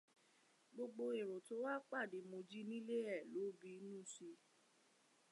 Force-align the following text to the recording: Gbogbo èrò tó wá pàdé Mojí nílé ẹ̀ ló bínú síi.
Gbogbo 0.71 1.03
èrò 1.19 1.35
tó 1.47 1.55
wá 1.63 1.73
pàdé 1.89 2.19
Mojí 2.29 2.59
nílé 2.69 2.97
ẹ̀ 3.15 3.25
ló 3.33 3.43
bínú 3.59 3.97
síi. 4.13 4.35